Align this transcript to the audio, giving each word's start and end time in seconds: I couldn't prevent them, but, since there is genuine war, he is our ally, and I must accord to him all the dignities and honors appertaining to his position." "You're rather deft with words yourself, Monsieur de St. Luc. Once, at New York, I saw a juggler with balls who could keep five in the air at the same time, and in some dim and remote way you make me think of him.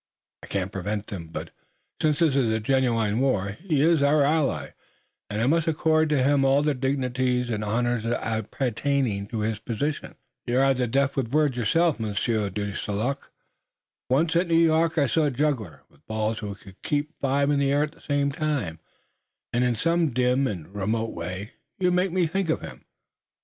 I 0.41 0.47
couldn't 0.47 0.71
prevent 0.71 1.05
them, 1.05 1.27
but, 1.27 1.51
since 2.01 2.17
there 2.17 2.29
is 2.29 2.63
genuine 2.63 3.19
war, 3.19 3.49
he 3.49 3.83
is 3.83 4.01
our 4.01 4.23
ally, 4.23 4.71
and 5.29 5.39
I 5.39 5.45
must 5.45 5.67
accord 5.67 6.09
to 6.09 6.23
him 6.23 6.43
all 6.43 6.63
the 6.63 6.73
dignities 6.73 7.51
and 7.51 7.63
honors 7.63 8.03
appertaining 8.03 9.27
to 9.27 9.41
his 9.41 9.59
position." 9.59 10.15
"You're 10.47 10.61
rather 10.61 10.87
deft 10.87 11.15
with 11.15 11.27
words 11.31 11.55
yourself, 11.55 11.99
Monsieur 11.99 12.49
de 12.49 12.75
St. 12.75 12.97
Luc. 12.97 13.31
Once, 14.09 14.35
at 14.35 14.47
New 14.47 14.55
York, 14.57 14.97
I 14.97 15.05
saw 15.05 15.25
a 15.25 15.29
juggler 15.29 15.83
with 15.87 16.03
balls 16.07 16.39
who 16.39 16.55
could 16.55 16.81
keep 16.81 17.13
five 17.19 17.51
in 17.51 17.59
the 17.59 17.71
air 17.71 17.83
at 17.83 17.91
the 17.91 18.01
same 18.01 18.31
time, 18.31 18.79
and 19.53 19.63
in 19.63 19.75
some 19.75 20.09
dim 20.15 20.47
and 20.47 20.73
remote 20.73 21.11
way 21.13 21.51
you 21.77 21.91
make 21.91 22.11
me 22.11 22.25
think 22.25 22.49
of 22.49 22.61
him. 22.61 22.85